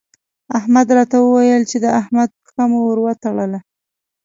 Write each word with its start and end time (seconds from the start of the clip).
احمد 0.57 0.87
راته 0.97 1.17
وويل 1.21 1.63
چې 1.71 1.77
د 1.83 1.85
احمد 1.99 2.29
پښه 2.43 2.63
مو 2.69 2.79
ور 2.87 2.97
وتړله. 3.05 3.59